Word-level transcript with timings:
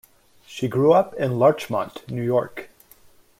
She 0.47 0.67
grew 0.67 0.93
up 0.93 1.13
in 1.13 1.37
Larchmont, 1.37 2.09
New 2.09 2.23
York. 2.23 2.71